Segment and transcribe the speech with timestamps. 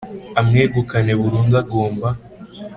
[0.39, 2.07] amwegukane burundu agomba